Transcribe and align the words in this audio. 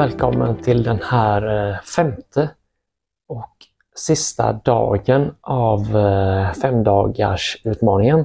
Välkommen 0.00 0.56
till 0.56 0.82
den 0.82 0.98
här 1.02 1.68
eh, 1.70 1.80
femte 1.80 2.50
och 3.28 3.56
sista 3.96 4.52
dagen 4.52 5.34
av 5.40 5.96
eh, 5.96 6.52
femdagars 6.52 7.60
utmaningen. 7.64 8.24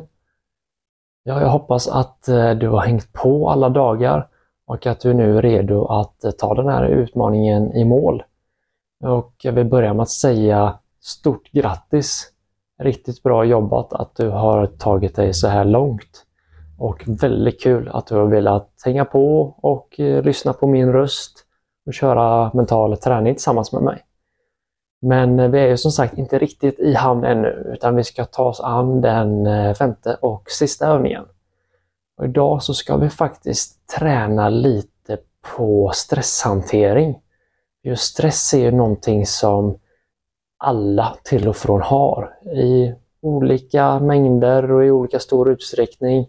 Ja, 1.23 1.41
jag 1.41 1.49
hoppas 1.49 1.87
att 1.87 2.27
eh, 2.27 2.51
du 2.51 2.67
har 2.67 2.79
hängt 2.79 3.13
på 3.13 3.49
alla 3.49 3.69
dagar 3.69 4.27
och 4.65 4.85
att 4.85 4.99
du 4.99 5.13
nu 5.13 5.37
är 5.37 5.41
redo 5.41 5.85
att 5.85 6.23
eh, 6.23 6.31
ta 6.31 6.53
den 6.53 6.67
här 6.67 6.85
utmaningen 6.85 7.73
i 7.73 7.85
mål. 7.85 8.23
Och 9.03 9.33
jag 9.41 9.53
vill 9.53 9.65
börja 9.65 9.93
med 9.93 10.03
att 10.03 10.09
säga 10.09 10.79
stort 11.01 11.51
grattis! 11.51 12.31
Riktigt 12.81 13.23
bra 13.23 13.45
jobbat 13.45 13.93
att 13.93 14.15
du 14.15 14.29
har 14.29 14.65
tagit 14.65 15.15
dig 15.15 15.33
så 15.33 15.47
här 15.47 15.65
långt. 15.65 16.25
Och 16.77 17.03
väldigt 17.07 17.61
kul 17.61 17.89
att 17.93 18.07
du 18.07 18.15
har 18.15 18.25
velat 18.25 18.69
hänga 18.85 19.05
på 19.05 19.41
och 19.57 19.95
lyssna 19.97 20.53
på 20.53 20.67
min 20.67 20.93
röst 20.93 21.44
och 21.85 21.93
köra 21.93 22.51
mental 22.53 22.97
träning 22.97 23.33
tillsammans 23.33 23.71
med 23.71 23.81
mig. 23.81 24.05
Men 25.01 25.39
eh, 25.39 25.49
vi 25.49 25.59
är 25.59 25.67
ju 25.67 25.77
som 25.77 25.91
sagt 25.91 26.17
inte 26.17 26.39
riktigt 26.39 26.79
i 26.79 26.93
hamn 26.93 27.23
ännu 27.23 27.71
utan 27.73 27.95
vi 27.95 28.03
ska 28.03 28.25
ta 28.25 28.43
oss 28.43 28.59
an 28.59 29.01
den 29.01 29.45
eh, 29.45 29.73
femte 29.73 30.17
och 30.21 30.51
sista 30.51 30.87
övningen. 30.87 31.25
Och 32.17 32.25
idag 32.25 32.63
så 32.63 32.73
ska 32.73 32.97
vi 32.97 33.09
faktiskt 33.09 33.87
träna 33.87 34.49
lite 34.49 35.17
på 35.55 35.91
stresshantering. 35.93 37.19
Just 37.83 38.03
stress 38.03 38.53
är 38.53 38.59
ju 38.59 38.71
någonting 38.71 39.25
som 39.25 39.79
alla 40.57 41.17
till 41.23 41.47
och 41.47 41.55
från 41.55 41.81
har 41.81 42.37
i 42.55 42.93
olika 43.21 43.99
mängder 43.99 44.71
och 44.71 44.85
i 44.85 44.91
olika 44.91 45.19
stor 45.19 45.49
utsträckning. 45.49 46.27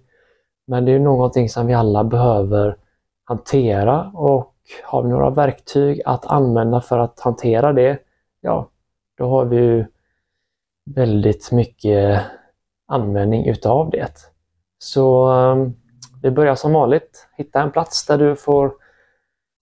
Men 0.66 0.84
det 0.84 0.92
är 0.92 0.98
någonting 0.98 1.48
som 1.48 1.66
vi 1.66 1.74
alla 1.74 2.04
behöver 2.04 2.76
hantera 3.24 4.10
och 4.14 4.55
har 4.84 5.02
vi 5.02 5.08
några 5.08 5.30
verktyg 5.30 6.02
att 6.04 6.26
använda 6.26 6.80
för 6.80 6.98
att 6.98 7.20
hantera 7.20 7.72
det, 7.72 7.98
ja, 8.40 8.70
då 9.18 9.28
har 9.28 9.44
vi 9.44 9.56
ju 9.56 9.86
väldigt 10.94 11.52
mycket 11.52 12.22
användning 12.86 13.48
utav 13.48 13.90
det. 13.90 14.12
Så 14.78 15.30
ehm, 15.30 15.74
vi 16.22 16.30
börjar 16.30 16.54
som 16.54 16.72
vanligt. 16.72 17.28
Hitta 17.36 17.62
en 17.62 17.70
plats 17.70 18.06
där 18.06 18.18
du 18.18 18.36
får 18.36 18.72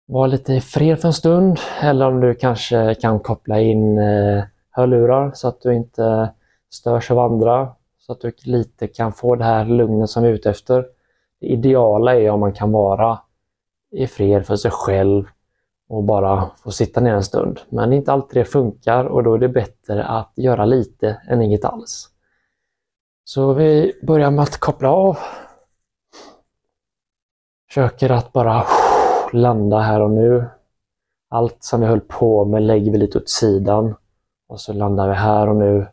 vara 0.05 0.27
lite 0.27 0.53
i 0.53 0.61
fred 0.61 0.99
för 0.99 1.07
en 1.07 1.13
stund 1.13 1.59
eller 1.81 2.07
om 2.07 2.19
du 2.19 2.35
kanske 2.35 2.95
kan 2.95 3.19
koppla 3.19 3.59
in 3.59 3.97
eh, 3.97 4.43
hörlurar 4.71 5.31
så 5.33 5.47
att 5.47 5.61
du 5.61 5.75
inte 5.75 6.33
störs 6.69 7.11
av 7.11 7.19
andra 7.19 7.69
så 7.99 8.11
att 8.11 8.21
du 8.21 8.31
lite 8.43 8.87
kan 8.87 9.13
få 9.13 9.35
det 9.35 9.43
här 9.43 9.65
lugnet 9.65 10.09
som 10.09 10.23
vi 10.23 10.29
är 10.29 10.33
ute 10.33 10.49
efter. 10.49 10.85
Det 11.39 11.47
ideala 11.47 12.15
är 12.15 12.29
om 12.29 12.39
man 12.39 12.53
kan 12.53 12.71
vara 12.71 13.19
i 13.91 14.07
fred 14.07 14.45
för 14.45 14.55
sig 14.55 14.71
själv 14.71 15.25
och 15.89 16.03
bara 16.03 16.49
få 16.63 16.71
sitta 16.71 17.01
ner 17.01 17.13
en 17.13 17.23
stund. 17.23 17.59
Men 17.69 17.93
inte 17.93 18.11
alltid 18.11 18.41
det 18.41 18.45
funkar 18.45 19.05
och 19.05 19.23
då 19.23 19.33
är 19.33 19.39
det 19.39 19.49
bättre 19.49 20.05
att 20.05 20.31
göra 20.35 20.65
lite 20.65 21.21
än 21.27 21.41
inget 21.41 21.65
alls. 21.65 22.09
Så 23.23 23.53
vi 23.53 23.99
börjar 24.03 24.31
med 24.31 24.43
att 24.43 24.57
koppla 24.57 24.91
av. 24.91 25.17
Försöker 27.67 28.09
att 28.09 28.33
bara 28.33 28.63
landa 29.33 29.79
här 29.79 30.01
och 30.01 30.11
nu. 30.11 30.45
Allt 31.29 31.63
som 31.63 31.81
vi 31.81 31.87
höll 31.87 32.01
på 32.01 32.45
med 32.45 32.61
lägger 32.61 32.91
vi 32.91 32.97
lite 32.97 33.17
åt 33.17 33.29
sidan 33.29 33.95
och 34.47 34.61
så 34.61 34.73
landar 34.73 35.07
vi 35.09 35.15
här 35.15 35.49
och 35.49 35.55
nu. 35.55 35.87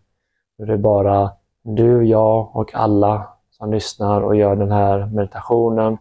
Nu 0.58 0.64
är 0.64 0.68
det 0.68 0.78
bara 0.78 1.30
du, 1.62 2.04
jag 2.04 2.56
och 2.56 2.74
alla 2.74 3.28
som 3.50 3.72
lyssnar 3.72 4.20
och 4.20 4.36
gör 4.36 4.56
den 4.56 4.72
här 4.72 5.06
meditationen 5.06 5.98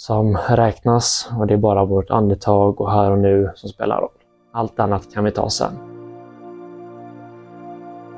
som 0.00 0.36
räknas 0.48 1.30
och 1.38 1.46
det 1.46 1.54
är 1.54 1.58
bara 1.58 1.84
vårt 1.84 2.10
andetag 2.10 2.80
och 2.80 2.92
här 2.92 3.10
och 3.10 3.18
nu 3.18 3.50
som 3.54 3.68
spelar 3.68 4.00
roll. 4.00 4.10
Allt 4.52 4.80
annat 4.80 5.14
kan 5.14 5.24
vi 5.24 5.30
ta 5.30 5.50
sen. 5.50 5.72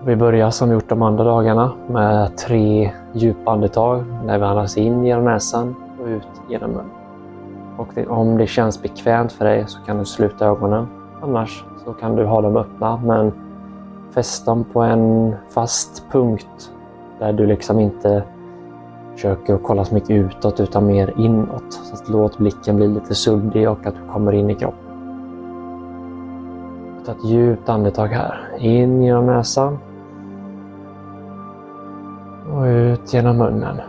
Vi 0.05 0.17
börjar 0.17 0.51
som 0.51 0.69
vi 0.69 0.75
gjort 0.75 0.89
de 0.89 1.03
andra 1.03 1.25
dagarna 1.25 1.73
med 1.89 2.37
tre 2.37 2.93
djupa 3.13 3.51
andetag 3.51 4.05
där 4.27 4.39
vi 4.39 4.45
andas 4.45 4.77
in 4.77 5.05
genom 5.05 5.25
näsan 5.25 5.75
och 6.01 6.07
ut 6.07 6.29
genom 6.51 6.71
munnen. 6.71 6.91
Och 7.79 7.89
det, 7.95 8.07
om 8.07 8.39
det 8.39 8.47
känns 8.47 8.83
bekvämt 8.83 9.33
för 9.33 9.45
dig 9.45 9.65
så 9.67 9.81
kan 9.81 9.99
du 9.99 10.05
sluta 10.05 10.47
ögonen. 10.47 10.87
Annars 11.23 11.65
så 11.85 11.93
kan 11.93 12.17
du 12.17 12.25
ha 12.25 12.41
dem 12.41 12.57
öppna 12.57 12.97
men 12.97 13.33
fäst 14.15 14.47
dem 14.47 14.65
på 14.73 14.81
en 14.83 15.35
fast 15.55 16.05
punkt 16.11 16.73
där 17.19 17.33
du 17.33 17.47
liksom 17.47 17.81
inte 17.81 18.25
försöker 19.13 19.55
att 19.55 19.63
kolla 19.63 19.85
så 19.85 19.95
mycket 19.95 20.11
utåt 20.11 20.61
utan 20.61 20.87
mer 20.87 21.15
inåt. 21.17 21.73
Så 21.73 21.95
att 21.95 22.09
låt 22.09 22.39
blicken 22.39 22.77
bli 22.77 22.89
lite 22.89 23.15
suddig 23.15 23.71
och 23.71 23.87
att 23.87 23.95
du 23.95 24.13
kommer 24.13 24.33
in 24.33 24.51
i 24.51 24.55
kroppen. 24.55 24.93
Ta 27.07 27.13
ett 27.13 27.25
djupt 27.25 27.69
andetag 27.69 28.07
här. 28.07 28.49
In 28.59 29.03
genom 29.03 29.27
näsan. 29.27 29.79
Och 32.53 32.63
ut 32.63 33.15
genom 33.15 33.39
munnen. 33.39 33.81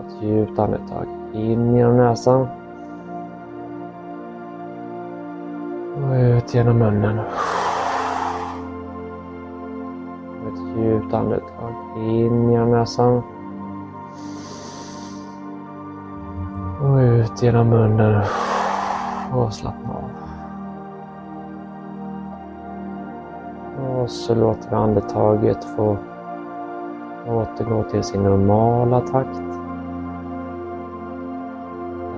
Ett 0.00 0.22
djupt 0.22 0.58
andetag. 0.58 1.06
In 1.32 1.76
genom 1.76 1.96
näsan. 1.96 2.46
Och 5.96 6.14
ut 6.14 6.54
genom 6.54 6.78
munnen. 6.78 7.20
Djupt 11.10 11.14
andetag. 11.14 11.74
In 11.96 12.50
genom 12.50 12.70
näsan. 12.70 13.22
Och 16.82 16.96
ut 16.96 17.42
genom 17.42 17.68
munnen. 17.68 18.22
Och 19.34 19.52
slappna 19.52 19.94
av. 19.94 20.10
Och 23.86 24.10
så 24.10 24.34
låter 24.34 24.70
vi 24.70 24.76
andetaget 24.76 25.64
få 25.64 25.96
återgå 27.28 27.82
till 27.82 28.02
sin 28.02 28.22
normala 28.22 29.00
takt. 29.00 29.42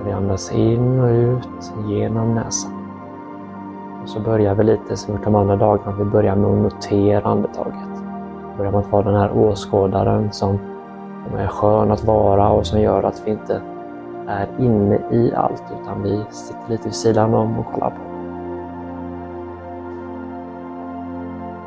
Vi 0.04 0.12
andas 0.12 0.52
in 0.52 1.00
och 1.00 1.08
ut 1.08 1.72
genom 1.86 2.34
näsan. 2.34 2.72
Och 4.02 4.08
så 4.08 4.20
börjar 4.20 4.54
vi 4.54 4.64
lite 4.64 4.96
som 4.96 5.18
de 5.24 5.34
andra 5.34 5.56
dagarna. 5.56 5.96
Vi 5.98 6.04
börjar 6.04 6.36
med 6.36 6.50
att 6.50 6.72
notera 6.72 7.28
andetaget 7.28 7.91
börjar 8.56 8.72
man 8.72 8.90
vara 8.90 9.02
den 9.02 9.14
här 9.14 9.36
åskådaren 9.36 10.32
som, 10.32 10.58
som 11.28 11.38
är 11.38 11.46
skön 11.46 11.90
att 11.90 12.04
vara 12.04 12.48
och 12.48 12.66
som 12.66 12.80
gör 12.80 13.02
att 13.02 13.22
vi 13.26 13.30
inte 13.30 13.62
är 14.28 14.48
inne 14.58 14.98
i 15.10 15.34
allt 15.34 15.64
utan 15.82 16.02
vi 16.02 16.24
sitter 16.30 16.70
lite 16.70 16.84
vid 16.84 16.94
sidan 16.94 17.34
om 17.34 17.58
och 17.58 17.66
kollar 17.72 17.90
på. 17.90 17.96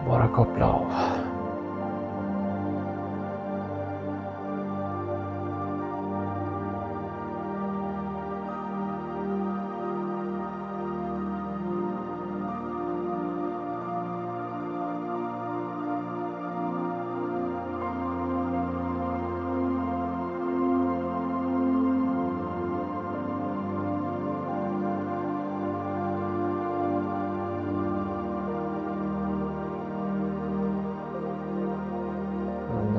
Bara 0.10 0.28
koppla 0.28 0.66
av. 0.66 0.86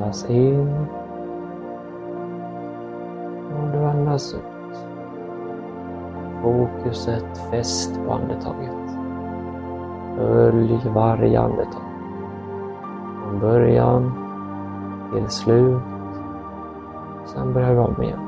Andas 0.07 0.29
in. 0.29 0.87
Och 3.51 3.71
du 3.71 3.77
andas 3.77 4.33
ut. 4.33 4.77
Fokuset 6.41 7.37
fäst 7.51 7.99
på 8.05 8.13
andetaget. 8.13 8.97
Följ 10.15 10.79
varje 10.95 11.39
andetag. 11.39 11.81
Från 13.23 13.39
början 13.39 14.13
till 15.13 15.29
slut. 15.29 15.81
Sen 17.25 17.53
börjar 17.53 17.73
vi 17.73 17.79
om 17.79 18.03
igen. 18.03 18.26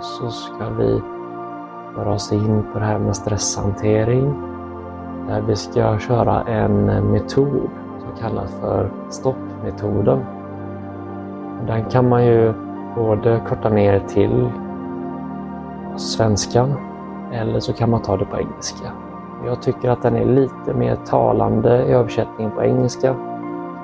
Så 0.00 0.30
ska 0.30 0.68
vi 0.78 1.02
föra 1.94 2.12
oss 2.12 2.32
in 2.32 2.62
på 2.72 2.78
det 2.78 2.84
här 2.84 2.98
med 2.98 3.16
stresshantering. 3.16 4.34
där 5.28 5.40
vi 5.40 5.56
ska 5.56 5.98
köra 5.98 6.42
en 6.42 6.84
metod 7.12 7.70
som 7.98 8.20
kallas 8.20 8.60
för 8.60 8.90
stoppmetoden. 9.10 10.18
Den 11.66 11.84
kan 11.84 12.08
man 12.08 12.26
ju 12.26 12.52
både 12.96 13.40
korta 13.48 13.68
ner 13.68 13.98
till 13.98 14.50
svenskan 15.96 16.74
eller 17.32 17.60
så 17.60 17.72
kan 17.72 17.90
man 17.90 18.02
ta 18.02 18.16
det 18.16 18.24
på 18.24 18.36
engelska. 18.36 18.92
Jag 19.46 19.62
tycker 19.62 19.90
att 19.90 20.02
den 20.02 20.16
är 20.16 20.24
lite 20.24 20.74
mer 20.74 20.96
talande 20.96 21.84
i 21.86 21.92
översättningen 21.92 22.52
på 22.52 22.62
engelska 22.62 23.14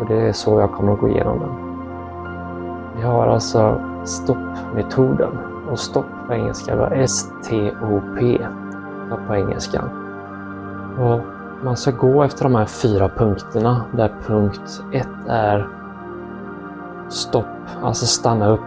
och 0.00 0.06
det 0.09 0.29
är 0.29 0.32
så 0.32 0.61
jag 0.61 0.73
kommer 0.73 0.93
att 0.93 1.00
gå 1.00 1.09
igenom 1.09 1.38
den. 1.38 1.55
Vi 2.97 3.03
har 3.03 3.26
alltså 3.26 3.81
stoppmetoden 4.05 5.51
och 5.72 5.78
stopp 5.78 6.06
på 6.26 6.34
engelska 6.34 6.76
var 6.76 6.90
S-T-O-P 6.90 8.38
på 9.26 9.34
engelskan. 9.34 9.84
Och 10.98 11.20
man 11.64 11.76
ska 11.76 11.90
gå 11.90 12.22
efter 12.22 12.44
de 12.44 12.54
här 12.54 12.64
fyra 12.64 13.08
punkterna 13.08 13.82
där 13.92 14.12
punkt 14.26 14.84
1 14.92 15.08
är 15.28 15.69
stopp, 17.08 17.46
alltså 17.82 18.06
stanna 18.06 18.48
upp. 18.48 18.60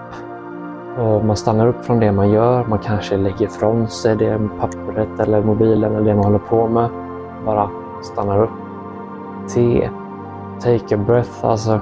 Och 0.98 1.26
man 1.26 1.36
stannar 1.36 1.68
upp 1.68 1.86
från 1.86 2.00
det 2.00 2.12
man 2.12 2.30
gör. 2.30 2.66
Man 2.66 2.80
kanske 2.80 3.18
lägger 3.18 3.46
ifrån 3.46 3.88
sig 3.88 4.16
det 4.16 4.40
pappret 4.60 5.20
eller 5.20 5.44
mobilen 5.44 5.96
eller 5.96 6.06
det 6.06 6.16
man 6.16 6.26
håller 6.26 6.40
på 6.40 6.68
med. 6.68 6.90
Bara 7.46 7.70
stannar 8.04 8.44
upp. 8.44 8.50
T. 9.54 9.90
Take 10.60 10.96
a 10.96 11.00
breath, 11.08 11.46
alltså 11.46 11.80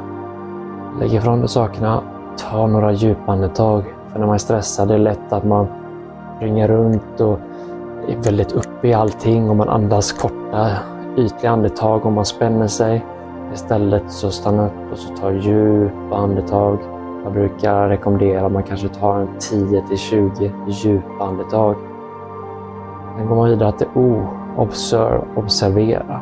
lägg 1.00 1.14
ifrån 1.14 1.40
dig 1.40 1.50
sakerna. 1.50 2.02
Ta 2.38 2.68
några 2.68 2.92
djupa 2.92 3.32
andetag. 3.32 3.93
För 4.14 4.20
när 4.20 4.28
man 4.28 4.34
är 4.34 4.40
stressad 4.40 4.92
är 4.92 4.98
det 4.98 5.04
lätt 5.04 5.34
att 5.34 5.44
man 5.44 5.68
springer 6.36 6.68
runt 6.68 7.22
och 7.22 7.40
är 8.08 8.24
väldigt 8.24 8.52
uppe 8.52 8.88
i 8.88 8.94
allting 8.94 9.50
och 9.50 9.56
man 9.56 9.70
andas 9.70 10.12
korta 10.12 10.70
ytliga 11.18 11.52
andetag 11.52 12.06
och 12.06 12.12
man 12.12 12.26
spänner 12.26 12.68
sig. 12.68 13.06
Istället 13.54 14.12
så 14.12 14.32
stanna 14.32 14.66
upp 14.66 14.92
och 14.92 14.98
så 14.98 15.16
ta 15.16 15.32
djupa 15.32 16.16
andetag. 16.16 16.78
Jag 17.24 17.34
brukar 17.34 17.90
rekommendera 17.90 18.46
att 18.46 18.52
man 18.52 18.64
kanske 18.64 18.88
tar 18.88 19.20
en 19.20 19.28
10 19.40 19.88
till 19.88 19.98
20 19.98 20.52
djupa 20.68 21.24
andetag. 21.24 21.76
Sen 23.18 23.28
går 23.28 23.36
man 23.36 23.50
vidare 23.50 23.72
till 23.72 23.88
O, 23.96 24.28
observe, 24.58 25.22
observera. 25.36 26.22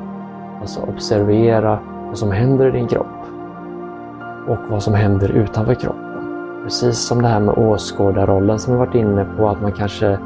Alltså 0.62 0.82
observera 0.82 1.80
vad 2.08 2.18
som 2.18 2.32
händer 2.32 2.68
i 2.68 2.72
din 2.72 2.88
kropp 2.88 3.06
och 4.48 4.58
vad 4.70 4.84
som 4.84 4.94
händer 4.94 5.30
utanför 5.30 5.74
kroppen. 5.74 6.11
Precis 6.64 7.00
som 7.00 7.22
det 7.22 7.28
här 7.28 7.40
med 7.40 7.58
åskådarrollen 7.58 8.60
som 8.60 8.74
vi 8.74 8.80
varit 8.80 8.96
inne 8.96 9.26
på, 9.38 9.50
att 9.50 9.62
man 9.62 9.72
kanske 9.72 10.20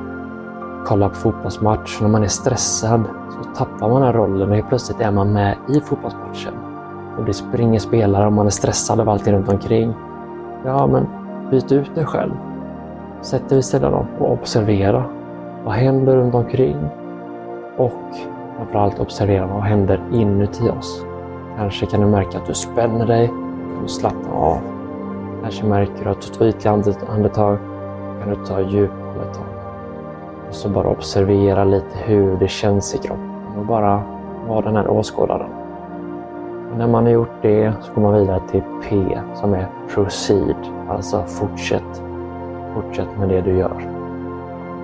kollar 0.86 1.10
på 1.10 1.16
fotbollsmatch. 1.16 2.02
När 2.02 2.10
man 2.10 2.24
är 2.24 2.28
stressad 2.28 3.04
så 3.30 3.50
tappar 3.50 3.90
man 3.90 4.02
den 4.02 4.14
rollen 4.14 4.50
och 4.50 4.56
helt 4.56 4.70
plötsligt 4.70 5.02
är 5.02 5.12
man 5.12 5.34
med 5.34 5.56
i 5.70 5.80
fotbollsmatchen. 5.80 6.54
Och 7.18 7.26
det 7.26 7.34
springer 7.34 7.80
spelare 7.80 8.26
och 8.26 8.34
man 8.34 8.46
är 8.46 8.50
stressad 8.50 9.00
av 9.00 9.10
allting 9.10 9.34
runt 9.34 9.50
omkring. 9.50 9.94
Ja, 10.66 10.88
men 10.88 11.08
byt 11.52 11.72
ut 11.72 11.96
dig 11.96 12.06
själv. 12.06 12.34
Sätt 13.22 13.50
dig 13.50 13.56
vid 13.56 13.66
sidan 13.66 13.94
om 13.94 14.06
och 14.20 14.31
observera. 14.31 15.04
Vad 15.66 15.74
händer 15.74 16.16
runt 16.16 16.36
omkring? 16.36 16.78
Och 17.78 17.92
framförallt 18.58 19.00
observera 19.00 19.48
vad 19.48 19.62
händer 19.62 20.02
inuti 20.12 20.70
oss. 20.70 21.06
Kanske 21.58 21.86
kan 21.86 22.02
du 22.02 22.08
märka 22.08 22.38
att 22.38 22.46
du 22.46 22.54
spänner 22.54 23.08
dig, 23.08 23.31
du 23.81 23.88
slappnar 23.88 24.34
av. 24.34 24.75
Kanske 25.45 25.65
märker 25.65 26.03
du 26.03 26.09
att 26.09 26.21
du 26.21 26.27
tar 26.27 26.45
ytliga 26.45 26.74
andetag, 27.07 27.57
kan 28.19 28.30
du 28.30 28.45
ta 28.45 28.62
djupa 28.62 28.94
andetag. 28.94 29.45
Och 30.47 30.53
så 30.56 30.69
bara 30.69 30.88
observera 30.88 31.63
lite 31.63 31.97
hur 31.97 32.38
det 32.38 32.47
känns 32.47 32.95
i 32.95 32.97
kroppen 32.97 33.57
och 33.59 33.65
bara 33.65 34.03
vara 34.47 34.62
den 34.62 34.75
här 34.75 34.88
åskådaren. 34.88 35.50
Och 36.71 36.77
när 36.77 36.88
man 36.88 37.03
har 37.03 37.12
gjort 37.12 37.42
det 37.42 37.74
så 37.81 37.94
går 37.94 38.01
man 38.01 38.13
vidare 38.13 38.42
till 38.51 38.62
P 38.83 39.19
som 39.33 39.53
är 39.53 39.68
proceed, 39.89 40.56
alltså 40.89 41.24
fortsätt. 41.24 42.03
Fortsätt 42.74 43.18
med 43.19 43.30
det 43.30 43.42
du 43.42 43.57
gör. 43.57 43.81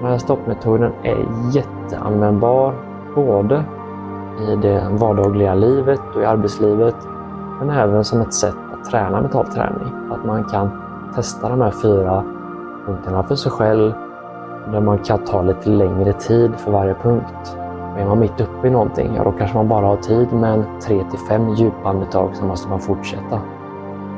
Den 0.02 0.12
här 0.12 0.18
stoppmetoden 0.18 0.92
är 1.04 1.26
jätteanvändbar 1.52 2.74
både 3.16 3.64
i 4.50 4.56
det 4.56 4.88
vardagliga 4.92 5.56
livet 5.56 6.02
och 6.16 6.22
i 6.22 6.26
arbetslivet 6.26 6.96
men 7.60 7.70
även 7.70 8.04
som 8.04 8.22
ett 8.22 8.34
sätt 8.34 8.71
träna 8.90 9.22
mental 9.22 9.48
träning. 9.48 10.12
Att 10.12 10.26
man 10.26 10.44
kan 10.44 10.70
testa 11.16 11.50
de 11.50 11.62
här 11.62 11.72
fyra 11.72 12.24
punkterna 12.86 13.24
för 13.24 13.36
sig 13.36 13.52
själv 13.52 13.94
där 14.72 14.82
man 14.82 14.98
kan 14.98 15.20
ta 15.20 15.42
lite 15.42 15.70
längre 15.70 16.14
tid 16.14 16.56
för 16.56 16.72
varje 16.72 16.94
punkt. 16.94 17.58
är 17.98 18.06
man 18.06 18.20
mitt 18.20 18.42
uppe 18.42 18.68
i 18.68 18.70
någonting, 18.70 19.16
ja 19.16 19.24
då 19.24 19.32
kanske 19.32 19.58
man 19.58 19.68
bara 19.68 19.86
har 19.86 19.98
tid 19.98 20.34
med 20.34 20.54
en 20.54 20.66
3 20.82 21.04
till 21.10 21.20
5 21.20 21.50
djupandetag 21.50 22.36
så 22.36 22.46
måste 22.46 22.70
man 22.70 22.80
fortsätta. 22.80 23.40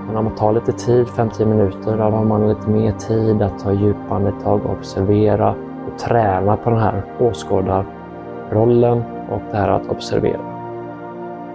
Men 0.08 0.18
om 0.18 0.26
man 0.26 0.36
tar 0.36 0.54
lite 0.54 0.72
tid, 0.72 1.08
5-10 1.08 1.46
minuter, 1.46 1.98
då 1.98 2.04
har 2.04 2.26
man 2.26 2.50
lite 2.50 2.70
mer 2.70 2.92
tid 2.92 3.42
att 3.42 3.60
ta 3.60 3.72
djupa 3.72 4.16
andetag, 4.16 4.62
observera 4.66 5.50
och 5.88 6.00
träna 6.00 6.58
på 6.58 6.70
den 6.70 6.80
här 6.80 7.04
åskådarrollen 7.20 9.04
och 9.30 9.42
det 9.52 9.58
här 9.58 9.70
att 9.70 9.90
observera. 9.90 10.42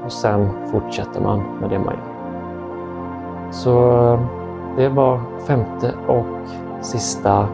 Och 0.04 0.12
sen 0.12 0.48
fortsätter 0.72 1.20
man 1.20 1.42
med 1.60 1.70
det 1.70 1.78
man 1.78 1.94
gör. 1.94 2.07
Så 3.50 4.02
eh, 4.12 4.20
det 4.76 4.88
var 4.88 5.20
femte 5.46 5.94
och 6.06 6.26
sista 6.80 7.48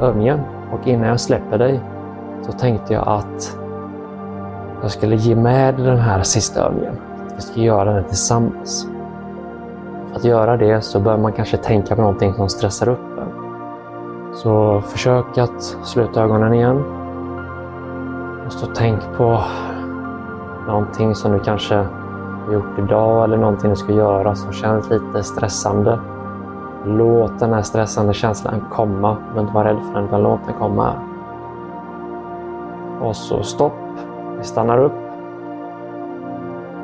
övningen. 0.00 0.40
Och 0.72 0.88
innan 0.88 1.08
jag 1.08 1.20
släpper 1.20 1.58
dig 1.58 1.80
så 2.42 2.52
tänkte 2.52 2.92
jag 2.94 3.08
att 3.08 3.58
jag 4.82 4.90
skulle 4.90 5.16
ge 5.16 5.36
med 5.36 5.74
den 5.74 5.98
här 5.98 6.22
sista 6.22 6.60
övningen. 6.60 6.96
Vi 7.36 7.42
ska 7.42 7.60
göra 7.60 7.92
den 7.92 8.04
tillsammans. 8.04 8.88
För 10.08 10.16
att 10.16 10.24
göra 10.24 10.56
det 10.56 10.82
så 10.82 11.00
bör 11.00 11.16
man 11.16 11.32
kanske 11.32 11.56
tänka 11.56 11.96
på 11.96 12.02
någonting 12.02 12.34
som 12.34 12.48
stressar 12.48 12.88
upp 12.88 13.18
en. 13.18 13.28
Så 14.34 14.80
försök 14.80 15.38
att 15.38 15.62
sluta 15.62 16.22
ögonen 16.22 16.54
igen. 16.54 16.84
Och 18.46 18.52
så 18.52 18.66
tänk 18.66 19.00
på 19.16 19.40
någonting 20.66 21.14
som 21.14 21.32
du 21.32 21.38
kanske 21.38 21.86
gjort 22.52 22.78
idag 22.78 23.24
eller 23.24 23.36
någonting 23.36 23.70
du 23.70 23.76
ska 23.76 23.92
göra 23.92 24.34
som 24.34 24.52
känns 24.52 24.90
lite 24.90 25.22
stressande. 25.22 25.98
Låt 26.84 27.38
den 27.38 27.52
här 27.52 27.62
stressande 27.62 28.14
känslan 28.14 28.64
komma. 28.72 29.10
Du 29.10 29.22
behöver 29.24 29.40
inte 29.40 29.54
vara 29.54 29.68
rädd 29.68 29.78
för 29.86 29.94
den, 29.94 30.04
utan 30.04 30.22
låt 30.22 30.40
den 30.46 30.54
komma. 30.54 30.92
Och 33.00 33.16
så 33.16 33.42
stopp. 33.42 33.72
Vi 34.38 34.44
stannar 34.44 34.78
upp. 34.78 34.92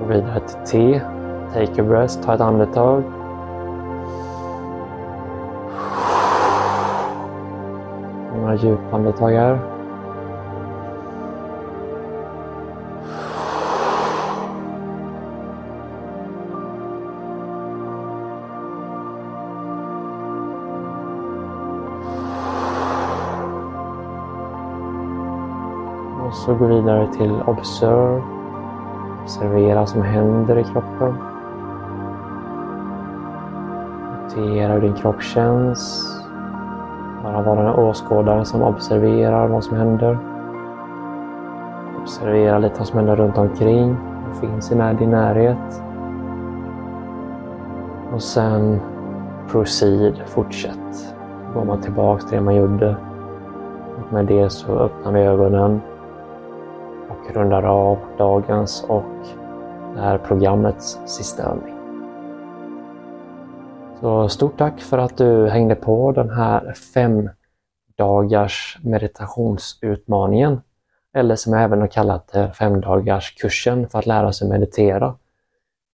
Går 0.00 0.06
vidare 0.06 0.40
till 0.40 0.59
T. 0.73 1.00
Take 1.54 1.83
a 1.83 1.85
breath. 1.85 2.21
Ta 2.21 2.35
ett 2.35 2.40
andetag. 2.40 3.02
Några 8.40 8.54
djupa 8.54 8.97
andetag 8.97 9.30
här. 9.30 9.74
Så 26.35 26.55
gå 26.55 26.67
vidare 26.67 27.07
till 27.12 27.33
observe. 27.47 28.23
Observera 29.23 29.79
vad 29.79 29.88
som 29.88 30.03
händer 30.03 30.59
i 30.59 30.64
kroppen. 30.64 31.14
Notera 34.23 34.73
hur 34.73 34.81
din 34.81 34.95
kropp 34.95 35.23
känns. 35.23 36.11
Bara 37.23 37.43
vara 37.43 37.62
den 37.62 37.75
åskådare 37.75 38.45
som 38.45 38.62
observerar 38.62 39.49
vad 39.49 39.64
som 39.64 39.76
händer. 39.76 40.19
Observera 42.03 42.59
lite 42.59 42.79
vad 42.79 42.88
som 42.88 42.99
händer 42.99 43.17
runt 43.17 43.38
omkring. 43.38 43.97
Vad 44.26 44.37
finns 44.37 44.73
i 44.73 44.75
din 44.75 45.11
närhet. 45.11 45.83
Och 48.14 48.23
sen 48.23 48.81
proceed, 49.50 50.23
fortsätt. 50.26 51.14
Går 51.55 51.64
man 51.64 51.81
tillbaka 51.81 52.23
till 52.23 52.37
det 52.37 52.45
man 52.45 52.55
gjorde. 52.55 52.97
Och 53.97 54.12
med 54.12 54.26
det 54.26 54.50
så 54.50 54.79
öppnar 54.79 55.12
vi 55.12 55.21
ögonen 55.21 55.81
rundar 57.33 57.62
av 57.62 57.99
dagens 58.19 58.85
och 58.88 59.04
det 59.95 60.00
här 60.00 60.19
programmets 60.19 60.99
sista 61.07 61.43
övning. 61.43 61.75
Så 64.00 64.28
stort 64.28 64.59
tack 64.59 64.81
för 64.81 64.99
att 64.99 65.16
du 65.16 65.49
hängde 65.49 65.75
på 65.75 66.12
den 66.12 66.31
här 66.31 66.73
fem 66.95 67.31
dagars 67.97 68.78
meditationsutmaningen. 68.83 70.61
Eller 71.14 71.37
som 71.37 71.52
jag 71.52 71.62
även 71.62 71.81
har 71.81 71.87
kallat 71.87 72.28
det, 72.28 72.52
fem 72.52 72.81
dagars 72.81 73.35
kursen 73.35 73.88
för 73.88 73.99
att 73.99 74.07
lära 74.07 74.33
sig 74.33 74.49
meditera. 74.49 75.14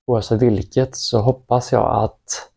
Oavsett 0.07 0.41
vilket 0.41 0.95
så 0.95 1.19
hoppas 1.19 1.71
jag 1.71 2.03
att 2.03 2.49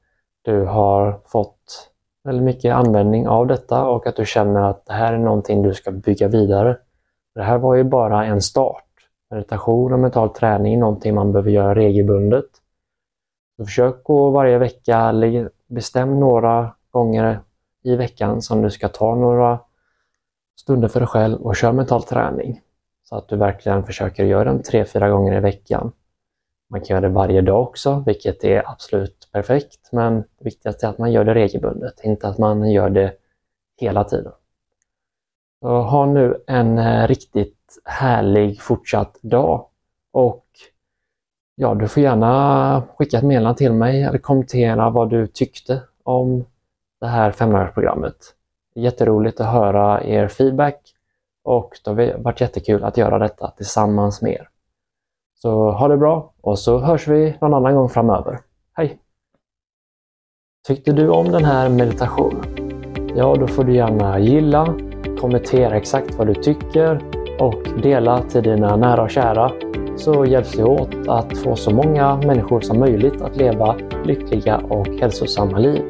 du 0.43 0.65
har 0.65 1.21
fått 1.27 1.91
väldigt 2.25 2.45
mycket 2.45 2.75
användning 2.75 3.29
av 3.29 3.47
detta 3.47 3.85
och 3.85 4.07
att 4.07 4.17
du 4.17 4.27
känner 4.27 4.61
att 4.61 4.87
det 4.87 4.93
här 4.93 5.12
är 5.12 5.19
någonting 5.19 5.62
du 5.62 5.75
ska 5.75 5.91
bygga 5.91 6.29
vidare 6.29 6.77
det 7.40 7.44
här 7.44 7.59
var 7.59 7.75
ju 7.75 7.85
bara 7.85 8.25
en 8.25 8.42
start. 8.42 8.85
meditation 9.30 9.92
och 9.92 9.99
mental 9.99 10.30
träning 10.30 10.75
är 10.75 10.78
någonting 10.78 11.14
man 11.14 11.32
behöver 11.32 11.50
göra 11.50 11.75
regelbundet. 11.75 12.44
Så 13.56 13.64
försök 13.64 14.04
gå 14.04 14.30
varje 14.30 14.59
vecka, 14.59 15.14
bestäm 15.66 16.20
några 16.20 16.75
gånger 16.90 17.40
i 17.82 17.97
veckan 17.97 18.42
som 18.42 18.62
du 18.62 18.70
ska 18.70 18.88
ta 18.88 19.14
några 19.14 19.61
stunder 20.56 20.88
för 20.88 21.00
dig 21.00 21.06
själv 21.06 21.40
och 21.40 21.56
kör 21.56 21.73
mental 21.73 22.02
träning. 22.02 22.61
Så 23.02 23.16
att 23.16 23.28
du 23.28 23.37
verkligen 23.37 23.85
försöker 23.85 24.25
göra 24.25 24.44
den 24.44 24.62
tre, 24.62 24.85
fyra 24.85 25.11
gånger 25.11 25.37
i 25.37 25.40
veckan. 25.40 25.92
Man 26.70 26.80
kan 26.80 26.94
göra 26.94 27.09
det 27.09 27.14
varje 27.14 27.40
dag 27.40 27.62
också, 27.62 28.02
vilket 28.06 28.44
är 28.44 28.70
absolut 28.70 29.28
perfekt, 29.32 29.92
men 29.92 30.16
det 30.16 30.44
viktigaste 30.44 30.87
är 30.87 30.90
att 30.90 30.99
man 30.99 31.12
gör 31.12 31.25
det 31.25 31.35
regelbundet, 31.35 32.00
inte 32.04 32.28
att 32.28 32.38
man 32.38 32.70
gör 32.70 32.90
det 32.90 33.12
hela 33.76 34.04
tiden. 34.04 34.32
Så 35.61 35.69
ha 35.69 36.07
nu 36.07 36.43
en 36.47 36.79
eh, 36.79 37.09
riktigt 37.09 37.79
härlig 37.85 38.61
fortsatt 38.61 39.19
dag 39.23 39.67
och 40.12 40.47
ja, 41.55 41.75
du 41.75 41.88
får 41.88 42.02
gärna 42.02 42.83
skicka 42.97 43.19
ett 43.19 43.25
meddelande 43.25 43.59
till 43.59 43.73
mig 43.73 44.02
eller 44.02 44.19
kommentera 44.19 44.90
vad 44.90 45.11
du 45.11 45.26
tyckte 45.26 45.83
om 46.02 46.45
det 47.00 47.07
här 47.07 47.33
femdagarsprogrammet. 47.33 48.17
Jätteroligt 48.75 49.40
att 49.40 49.52
höra 49.52 50.05
er 50.05 50.29
feedback 50.29 50.95
och 51.45 51.79
det 51.85 51.90
har 51.90 52.19
varit 52.19 52.40
jättekul 52.40 52.85
att 52.85 52.97
göra 52.97 53.19
detta 53.19 53.50
tillsammans 53.50 54.23
med 54.23 54.33
er. 54.33 54.49
Så 55.35 55.71
ha 55.71 55.88
det 55.88 55.97
bra 55.97 56.33
och 56.40 56.59
så 56.59 56.79
hörs 56.79 57.09
vi 57.09 57.37
någon 57.40 57.55
annan 57.55 57.75
gång 57.75 57.88
framöver. 57.88 58.40
Hej! 58.73 58.99
Tyckte 60.67 60.93
du 60.93 61.09
om 61.09 61.33
den 61.33 61.45
här 61.45 61.69
meditationen? 61.69 62.45
Ja, 63.17 63.35
då 63.35 63.47
får 63.47 63.64
du 63.64 63.75
gärna 63.75 64.19
gilla, 64.19 64.75
kommentera 65.21 65.77
exakt 65.77 66.15
vad 66.15 66.27
du 66.27 66.35
tycker 66.35 67.00
och 67.39 67.62
dela 67.83 68.23
till 68.23 68.43
dina 68.43 68.77
nära 68.77 69.03
och 69.03 69.11
kära 69.11 69.53
så 69.97 70.25
hjälps 70.25 70.59
vi 70.59 70.62
åt 70.62 71.09
att 71.09 71.39
få 71.39 71.57
så 71.57 71.71
många 71.71 72.17
människor 72.17 72.61
som 72.61 72.79
möjligt 72.79 73.23
att 73.23 73.37
leva 73.37 73.77
lyckliga 74.05 74.57
och 74.57 74.87
hälsosamma 74.87 75.59
liv. 75.59 75.83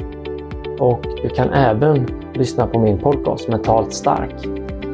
Och 0.79 1.01
du 1.23 1.29
kan 1.29 1.51
även 1.51 2.07
lyssna 2.35 2.67
på 2.67 2.79
min 2.79 2.99
podcast 2.99 3.49
Mentalt 3.49 3.93
stark 3.93 4.35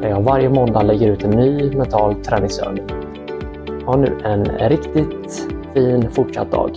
där 0.01 0.09
jag 0.09 0.21
varje 0.21 0.49
måndag 0.49 0.83
lägger 0.83 1.11
ut 1.11 1.23
en 1.23 1.31
ny 1.31 1.71
mental 1.71 2.15
träningsövning. 2.15 2.85
Ha 3.85 3.97
nu 3.97 4.17
en 4.23 4.45
riktigt 4.45 5.47
fin 5.73 6.11
fortsatt 6.11 6.51
dag. 6.51 6.71